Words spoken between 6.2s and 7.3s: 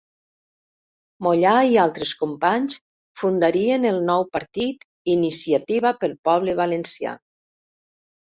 Poble Valencià.